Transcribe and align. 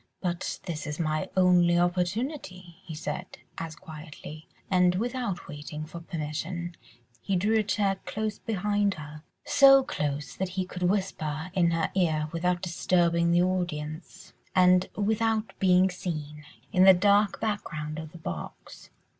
"But 0.19 0.59
this 0.65 0.87
is 0.87 0.99
my 0.99 1.29
only 1.37 1.77
opportunity," 1.77 2.77
he 2.83 2.95
said, 2.95 3.37
as 3.59 3.75
quietly, 3.75 4.47
and 4.67 4.95
without 4.95 5.47
waiting 5.47 5.85
for 5.85 5.99
permission, 5.99 6.75
he 7.21 7.35
drew 7.35 7.59
a 7.59 7.63
chair 7.63 7.97
close 8.07 8.39
behind 8.39 8.95
her—so 8.95 9.83
close 9.83 10.35
that 10.37 10.49
he 10.57 10.65
could 10.65 10.81
whisper 10.89 11.51
in 11.53 11.69
her 11.69 11.91
ear, 11.93 12.29
without 12.31 12.63
disturbing 12.63 13.29
the 13.29 13.43
audience, 13.43 14.33
and 14.55 14.89
without 14.95 15.53
being 15.59 15.91
seen, 15.91 16.45
in 16.73 16.83
the 16.83 16.95
dark 16.95 17.39
background 17.39 17.99
of 17.99 18.11
the 18.11 18.17
box. 18.17 18.89